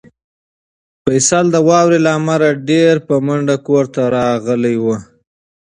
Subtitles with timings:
[1.03, 4.85] فیصل د واورې له امله ډېر په منډه کور ته راغلی و.